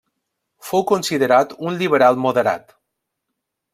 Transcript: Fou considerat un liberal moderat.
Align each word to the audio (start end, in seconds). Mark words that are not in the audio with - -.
Fou 0.69 0.83
considerat 0.91 1.53
un 1.73 1.77
liberal 1.83 2.19
moderat. 2.25 2.75